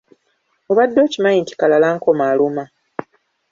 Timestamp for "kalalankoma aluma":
1.55-2.63